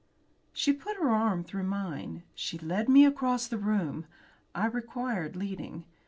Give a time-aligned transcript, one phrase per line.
[0.51, 2.23] She put her arm through mine.
[2.33, 4.07] She led me across the room.
[4.55, 5.85] I required leading.